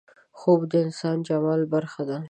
[0.39, 2.17] خوب د انسان د جمال برخه ده